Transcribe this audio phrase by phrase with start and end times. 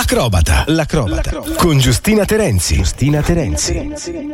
[0.00, 0.64] L'acrobata.
[0.68, 1.30] L'acrobata.
[1.30, 1.56] L'acrobata.
[1.56, 2.76] Con Giustina Terenzi.
[2.76, 4.28] Giustina Terenzi.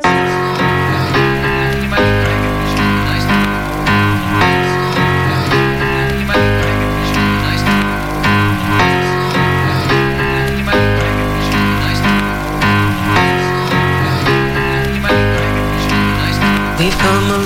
[16.79, 17.45] We've come a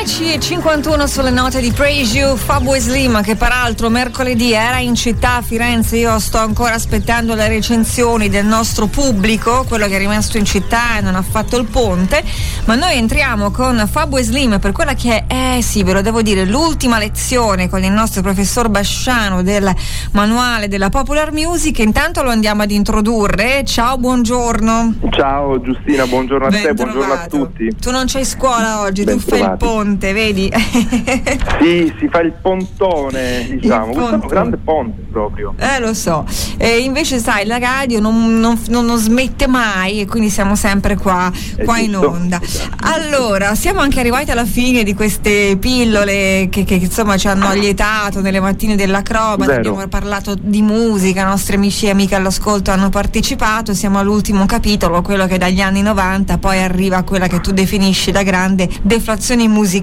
[0.00, 5.42] 10.51 sulle note di Praise You, Fabio Slim che peraltro mercoledì era in città a
[5.42, 10.46] Firenze, io sto ancora aspettando le recensioni del nostro pubblico, quello che è rimasto in
[10.46, 12.24] città e non ha fatto il ponte,
[12.64, 16.22] ma noi entriamo con Fabio Slim per quella che è, eh sì ve lo devo
[16.22, 19.70] dire, l'ultima lezione con il nostro professor Basciano del
[20.12, 24.94] manuale della Popular Music, intanto lo andiamo ad introdurre, ciao, buongiorno.
[25.10, 27.36] Ciao Giustina, buongiorno a te, Ben buongiorno a trovato.
[27.36, 27.76] tutti.
[27.78, 29.88] Tu non c'hai scuola oggi, Ben tu fai il trovati.
[30.00, 30.50] Ponte, vedi?
[31.60, 35.52] Sì, si fa il pontone, diciamo, questo è un grande ponte proprio.
[35.58, 36.24] Eh lo so,
[36.56, 40.96] e invece sai la radio non, non- non- non smette mai e quindi siamo sempre
[40.96, 41.30] qua,
[41.62, 42.40] qua in onda.
[42.80, 48.22] Allora, siamo anche arrivati alla fine di queste pillole che, che, insomma ci hanno allietato
[48.22, 53.74] nelle mattine dell'acrobata, abbiamo parlato di musica, i nostri amici e amiche all'ascolto hanno partecipato,
[53.74, 58.10] siamo all'ultimo capitolo, quello che dagli anni 90 poi arriva a quella che tu definisci
[58.12, 59.79] da grande deflazione musicale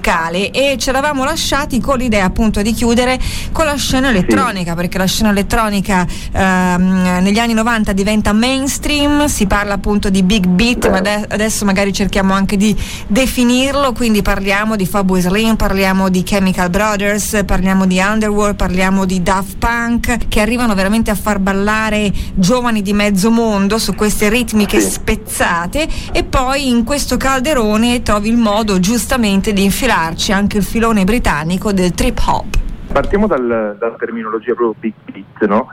[0.50, 3.18] e ci eravamo lasciati con l'idea appunto di chiudere
[3.52, 9.46] con la scena elettronica perché la scena elettronica ehm, negli anni 90 diventa mainstream, si
[9.46, 14.76] parla appunto di big beat, ma ade- adesso magari cerchiamo anche di definirlo, quindi parliamo
[14.76, 20.40] di Fatboy Slim, parliamo di Chemical Brothers, parliamo di Underworld, parliamo di Daft Punk che
[20.40, 26.68] arrivano veramente a far ballare giovani di mezzo mondo su queste ritmiche spezzate e poi
[26.68, 32.18] in questo calderone trovi il modo giustamente di infilarci anche il filone britannico del trip
[32.26, 32.58] hop.
[32.92, 35.68] Partiamo dal, dalla terminologia proprio big beat, no?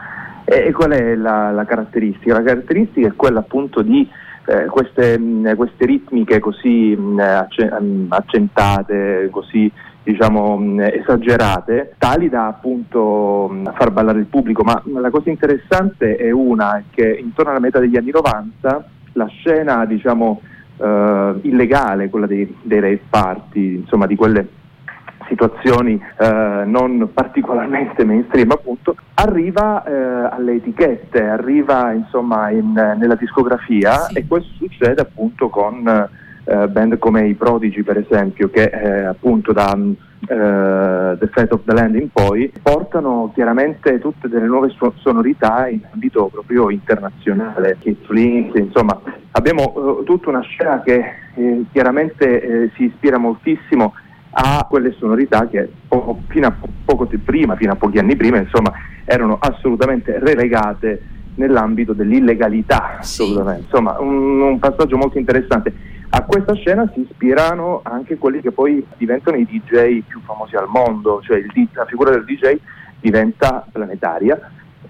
[0.46, 2.34] E, e qual è la, la caratteristica?
[2.34, 4.08] La caratteristica è quella appunto di
[4.46, 9.70] eh, queste, mh, queste, ritmiche così mh, accentate, così
[10.04, 16.32] diciamo mh, esagerate, tali da appunto far ballare il pubblico, ma la cosa interessante è
[16.32, 20.42] una che intorno alla metà degli anni 90 la scena diciamo
[20.77, 24.48] eh, illegale, quella dei, dei rave party, insomma di quelle
[25.27, 33.94] situazioni eh, non particolarmente mainstream appunto, arriva eh, alle etichette, arriva insomma in, nella discografia
[33.94, 34.18] sì.
[34.18, 36.10] e questo succede appunto con
[36.45, 39.77] eh, band come i Prodigy per esempio che eh, appunto da
[40.27, 45.68] Uh, The Fate of the Land in poi portano chiaramente tutte delle nuove su- sonorità
[45.68, 49.00] in ambito proprio internazionale, Keith Flint, insomma
[49.31, 51.03] abbiamo uh, tutta una scena che
[51.36, 53.94] eh, chiaramente eh, si ispira moltissimo
[54.38, 58.71] a quelle sonorità che poco, fino a poco prima, fino a pochi anni prima, insomma,
[59.06, 61.01] erano assolutamente relegate
[61.36, 62.97] nell'ambito dell'illegalità.
[63.01, 63.33] Sì.
[63.33, 65.74] Insomma, un, un, passaggio molto interessante.
[66.18, 70.70] A questa scena si ispirano anche quelli che poi diventano i DJ più famosi al
[70.70, 72.58] mondo, cioè il, la figura del DJ
[73.02, 74.40] diventa planetaria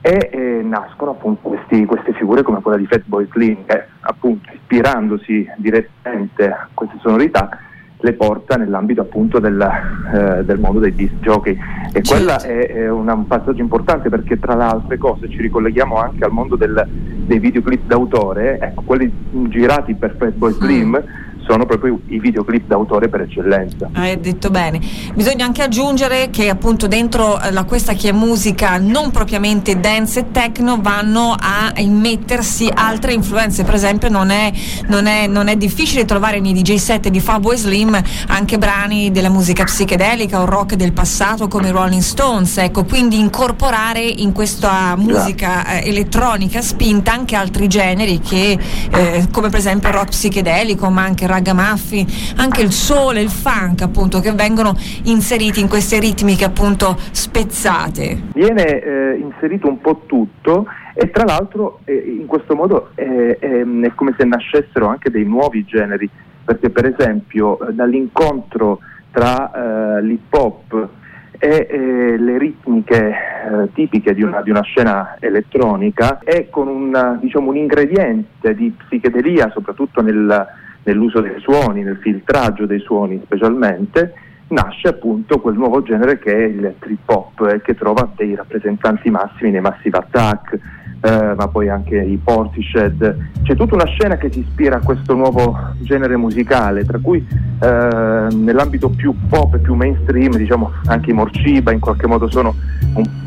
[0.02, 5.50] e eh, nascono appunto questi, queste figure come quella di Fatboy Slim che appunto ispirandosi
[5.58, 7.58] direttamente a queste sonorità
[8.06, 11.58] le porta nell'ambito appunto del, eh, del mondo dei disc jockey
[11.92, 12.10] e certo.
[12.14, 16.24] quella è, è una, un passaggio importante perché tra le altre cose ci ricolleghiamo anche
[16.24, 19.12] al mondo del, dei videoclip d'autore, ecco quelli
[19.48, 23.90] girati per Fatboy Slim mm sono proprio i videoclip d'autore per eccellenza.
[23.94, 24.80] Hai detto bene.
[25.14, 30.32] Bisogna anche aggiungere che appunto dentro la, questa che è musica non propriamente dance e
[30.32, 33.64] techno vanno a immettersi altre influenze.
[33.64, 34.52] Per esempio non è,
[34.88, 39.30] non è, non è difficile trovare nei DJ set di Fatboy Slim anche brani della
[39.30, 42.58] musica psichedelica o rock del passato come i Rolling Stones.
[42.58, 48.58] Ecco, quindi incorporare in questa musica eh, elettronica spinta anche altri generi che,
[48.92, 52.06] eh, come per esempio il rock psichedelico ma anche il ragamuffin,
[52.38, 58.22] anche il sole, il funk appunto che vengono inseriti in queste ritmiche appunto spezzate.
[58.34, 63.92] Viene eh, inserito un po' tutto e tra l'altro eh, in questo modo eh, è
[63.96, 66.10] come se nascessero anche dei nuovi generi,
[66.44, 68.80] perché per esempio eh, dall'incontro
[69.12, 70.90] tra eh, l'hip hop
[71.38, 77.18] e eh, le ritmiche eh, tipiche di una, di una, scena elettronica e con un,
[77.20, 80.48] diciamo, un ingrediente di psichedelia soprattutto nel,
[80.86, 84.14] nell'uso dei suoni, nel filtraggio dei suoni specialmente,
[84.48, 88.36] nasce appunto quel nuovo genere che è il trip hop e eh, che trova dei
[88.36, 90.60] rappresentanti massimi nei Massive Attack,
[91.06, 93.18] eh, ma poi anche i Portishead.
[93.44, 97.26] C'è tutta una scena che si ispira a questo nuovo genere musicale, tra cui
[97.60, 102.56] eh, nell'ambito più pop e più mainstream, diciamo anche i Morciba in qualche modo sono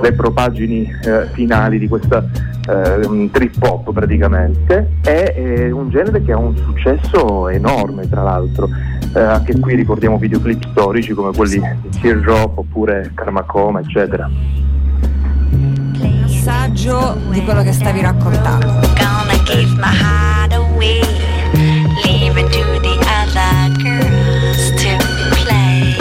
[0.01, 2.25] le propagini eh, finali di questa
[2.69, 8.69] eh, trip hop praticamente, è eh, un genere che ha un successo enorme tra l'altro,
[9.15, 14.29] eh, anche qui ricordiamo videoclip storici come quelli di Teardrop oppure Karmakoma eccetera.
[16.49, 18.67] Assaggio di quello che stavi raccontando.
[18.97, 21.03] Gonna give my heart away,
[22.05, 24.97] leave it to the other girls to
[25.45, 25.93] play.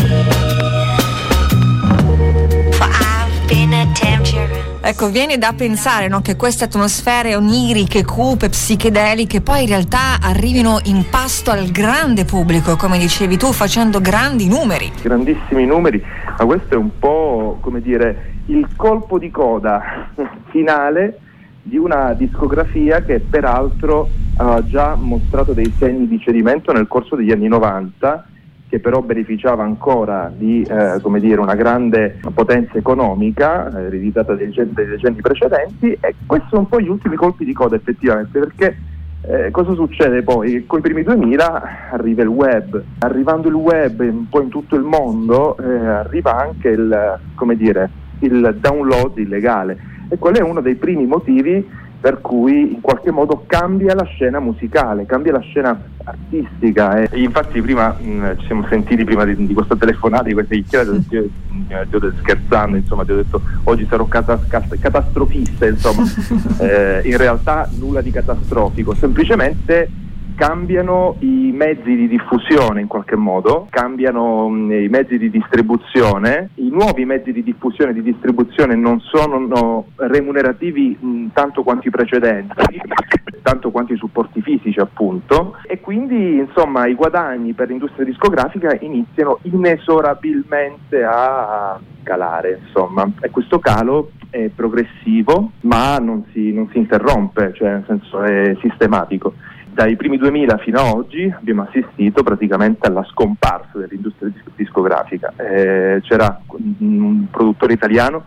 [2.72, 4.80] For I've been a tempter.
[4.80, 10.80] Ecco, viene da pensare no, che queste atmosfere oniriche, cupe, psichedeliche poi in realtà arrivino
[10.86, 14.94] in pasto al grande pubblico, come dicevi tu, facendo grandi numeri.
[15.01, 16.01] Grandissimi numeri,
[16.39, 20.10] ma questo è un po' come dire il colpo di coda
[20.50, 21.20] finale
[21.62, 27.32] di una discografia che peraltro ha già mostrato dei segni di cedimento nel corso degli
[27.32, 28.25] anni 90
[28.70, 35.22] che però beneficiava ancora di eh, dire, una grande potenza economica eh, ereditata dai decenni
[35.22, 38.77] precedenti e questi sono un po' gli ultimi colpi di coda effettivamente perché
[39.22, 40.66] eh, cosa succede poi?
[40.66, 44.84] Con i primi 2000 arriva il web, arrivando il web un po' in tutto il
[44.84, 47.20] mondo eh, arriva anche il,
[47.56, 49.77] dire, il download illegale
[50.09, 54.39] e quello è uno dei primi motivi per cui in qualche modo cambia la scena
[54.39, 57.01] musicale, cambia la scena artistica.
[57.01, 60.97] E infatti prima mh, ci siamo sentiti prima di, di questa telefonata, di questa chiacchierata,
[61.09, 66.03] ti, ho scherzando, insomma, ti ho detto oggi sarò cata, cata, catastrofista, insomma,
[66.62, 69.89] eh, in realtà nulla di catastrofico, semplicemente
[70.38, 76.70] cambiano i mezzi di diffusione in qualche modo, cambiano mh, i mezzi di distribuzione, i
[76.70, 81.91] nuovi mezzi di diffusione e di distribuzione non sono no, remunerativi mh, tanto quanto i
[81.91, 82.53] precedenti,
[83.41, 85.56] tanto quanto i supporti fisici appunto.
[85.65, 93.10] E quindi insomma i guadagni per l'industria discografica iniziano inesorabilmente a calare insomma.
[93.22, 98.56] E questo calo è progressivo ma non si, non si interrompe, cioè nel senso è
[98.62, 99.34] sistematico.
[99.77, 105.31] Dai primi 2000 fino ad oggi abbiamo assistito praticamente alla scomparsa dell'industria dis- discografica.
[105.38, 106.41] Eh, c'era
[106.79, 108.24] un produttore italiano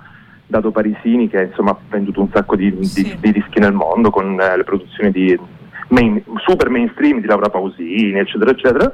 [0.47, 3.16] Dato Parisini che insomma ha venduto un sacco di, di- Sì.
[3.19, 5.37] di dischi nel mondo con eh, le produzioni di
[5.88, 8.90] main- super mainstream di Laura Pausini eccetera eccetera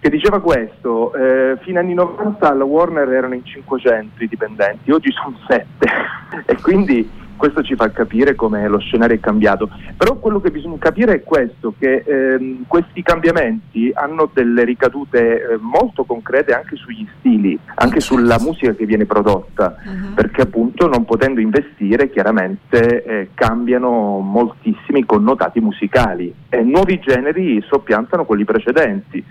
[0.00, 4.90] che diceva questo eh, fino agli anni 90 alla Warner erano in 500 i dipendenti
[4.90, 5.66] oggi sono 7
[6.46, 7.06] e quindi
[7.40, 11.22] questo ci fa capire come lo scenario è cambiato però quello che bisogna capire è
[11.22, 18.00] questo che ehm, questi cambiamenti hanno delle ricadute eh, molto concrete anche sugli stili anche
[18.00, 20.12] sulla musica che viene prodotta Mhm.
[20.14, 28.24] perché appunto non potendo investire chiaramente eh, cambiano moltissimi connotati musicali e nuovi generi soppiantano
[28.24, 29.24] quelli precedenti.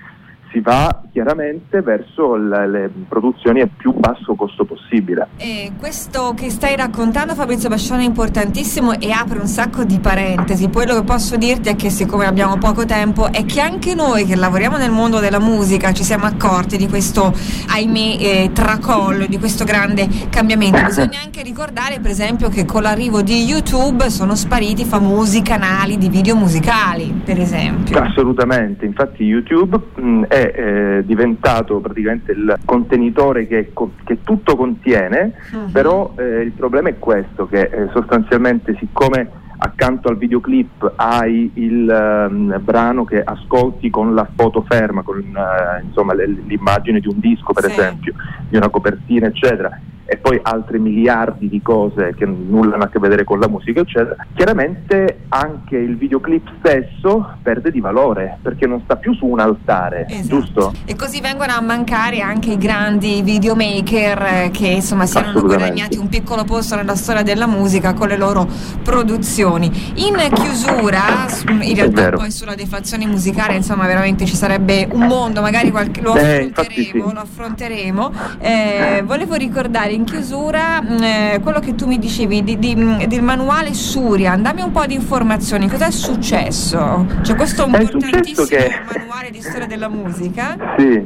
[0.52, 5.28] Si va chiaramente verso le, le produzioni a più basso costo possibile.
[5.38, 10.70] E questo che stai raccontando Fabrizio Basciano è importantissimo e apre un sacco di parentesi.
[10.70, 14.36] Quello che posso dirti è che siccome abbiamo poco tempo è che anche noi che
[14.36, 17.34] lavoriamo nel mondo della musica ci siamo accorti di questo,
[17.70, 20.82] ahimè, eh, tracollo, di questo grande cambiamento.
[20.84, 26.10] Bisogna anche ricordare per esempio che con l'arrivo di YouTube sono spariti famosi canali di
[26.10, 28.00] video musicali, per esempio.
[28.00, 33.72] Assolutamente, infatti YouTube mh, è eh, diventato praticamente il contenitore che,
[34.04, 35.72] che tutto contiene, Mhm.
[35.72, 39.30] però eh, il problema è questo, che eh, sostanzialmente siccome
[39.62, 45.84] accanto al videoclip hai il ehm, brano che ascolti con la foto ferma, con eh,
[45.84, 47.72] insomma, l'immagine di un disco per Sì.
[47.72, 48.14] esempio,
[48.48, 49.78] di una copertina eccetera,
[50.10, 53.82] e poi altri miliardi di cose che nulla hanno a che vedere con la musica,
[53.82, 59.40] eccetera, chiaramente anche il videoclip stesso perde di valore perché non sta più su un
[59.40, 60.28] altare, Esatto.
[60.28, 60.74] giusto?
[60.86, 65.98] E così vengono a mancare anche i grandi videomaker eh, che insomma si erano guadagnati
[65.98, 68.48] un piccolo posto nella storia della musica con le loro
[68.84, 69.70] produzioni.
[69.96, 71.28] In chiusura,
[71.62, 76.16] in realtà poi sulla deflazione musicale, insomma, veramente ci sarebbe un mondo, magari qualche, lo
[76.16, 77.14] Eh, affronteremo, sì.
[77.14, 78.12] lo affronteremo.
[78.40, 83.06] Eh, volevo ricordare in chiusura mh, eh, quello che tu mi dicevi di- di- mh,
[83.08, 84.42] del manuale Surian.
[84.42, 87.06] Dammi un po' di informazioni, cos'è successo?
[87.22, 90.56] C'è questo È successo importantissimo che- manuale di storia della musica.
[90.78, 91.06] Sì,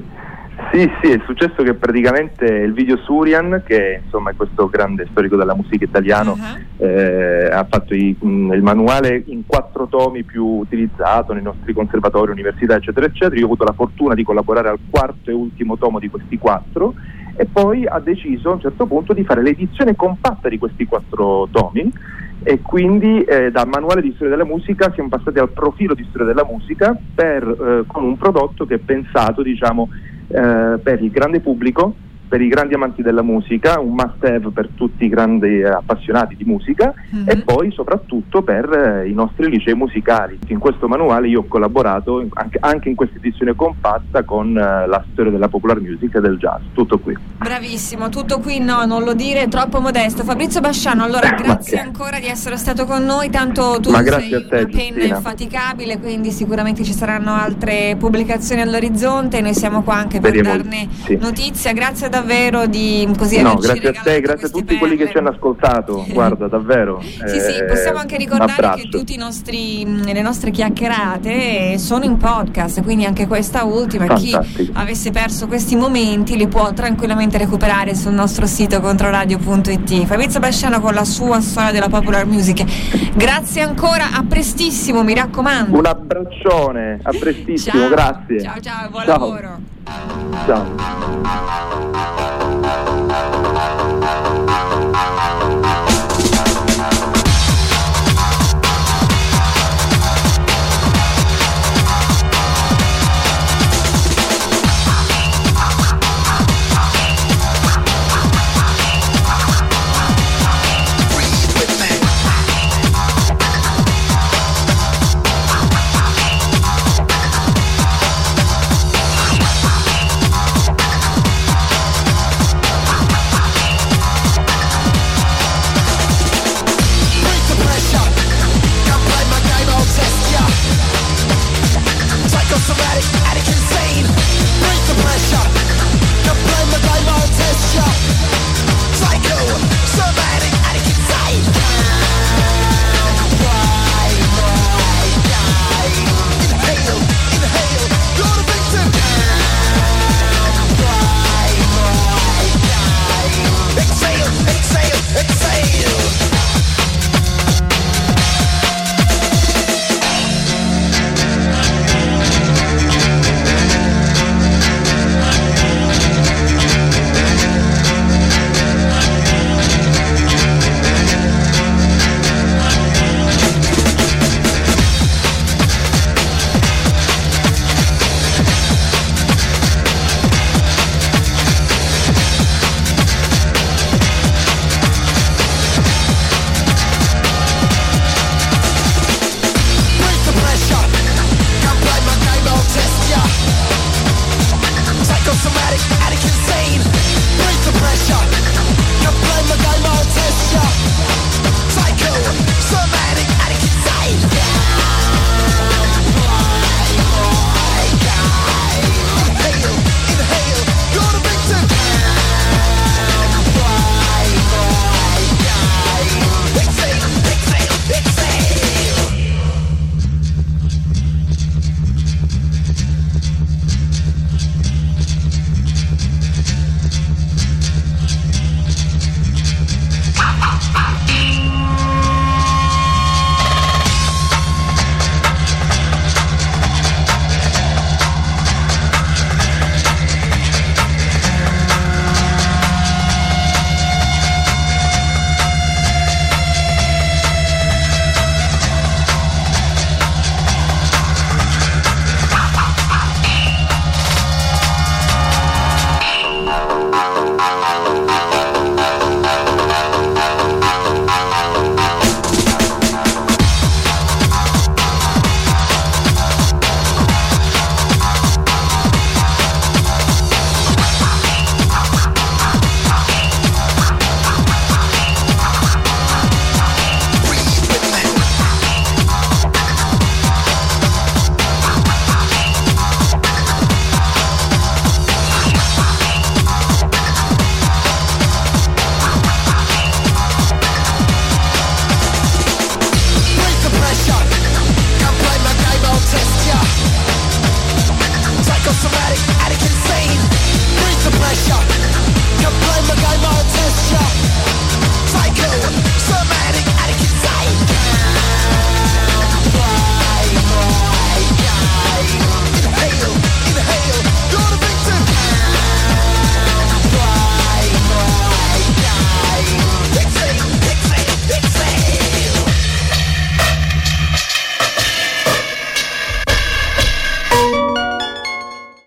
[0.71, 5.35] sì, sì, è successo che praticamente il video Surian, che insomma è questo grande storico
[5.37, 6.85] della musica italiano, Ah.
[6.85, 12.29] eh, ha fatto i- mh, il manuale in quattro tomi più utilizzato nei nostri conservatori,
[12.31, 13.35] università, eccetera, eccetera.
[13.37, 16.93] Io ho avuto la fortuna di collaborare al quarto e ultimo tomo di questi quattro
[17.35, 21.47] e poi ha deciso a un certo punto di fare l'edizione compatta di questi quattro
[21.51, 21.91] tomi
[22.43, 26.27] e quindi eh, da manuale di storia della musica siamo passati al profilo di storia
[26.27, 29.89] della musica per, eh, con un prodotto che è pensato diciamo,
[30.27, 31.95] eh, per il grande pubblico,
[32.33, 36.35] per i grandi amanti della musica, un must have per tutti i grandi eh, appassionati
[36.35, 37.29] di musica Mhm.
[37.29, 40.39] e poi soprattutto per eh, i nostri licei musicali.
[40.47, 45.03] In questo manuale io ho collaborato anche, anche in questa edizione compatta con eh, la
[45.11, 47.15] storia della popular music e del jazz, tutto qui.
[47.37, 50.23] Bravissimo, tutto qui no, non lo dire, è troppo modesto.
[50.23, 54.01] Fabrizio Basciano, allora Ma grazie che- ancora di essere stato con noi, tanto tu Ma
[54.01, 55.15] sei a te, una penna Giustina.
[55.17, 60.87] infaticabile, quindi sicuramente ci saranno altre pubblicazioni all'orizzonte noi siamo qua anche per Speriamo darne
[61.05, 61.15] sì.
[61.21, 61.73] notizia.
[61.73, 62.21] Grazie davvero
[62.67, 65.11] di così No, grazie a te, grazie a tutti quelli che perle.
[65.11, 67.01] ci hanno ascoltato, guarda davvero.
[67.25, 73.05] Sì, sì, eh, possiamo anche ricordare che tutte le nostre chiacchierate sono in podcast, quindi
[73.05, 74.71] anche questa ultima, chi Fantastico.
[74.79, 80.05] avesse perso questi momenti li può tranquillamente recuperare sul nostro sito controradio.it.
[80.05, 82.63] Fabrizio Basciano con la sua storia della popular music.
[83.15, 85.77] Grazie ancora, a prestissimo, mi raccomando.
[85.77, 87.89] Un abbraccione, a prestissimo, Ciao.
[87.89, 88.41] grazie.
[88.41, 89.17] Ciao, ciao, buon Ciao.
[89.19, 89.59] lavoro.
[90.45, 90.65] Ciao.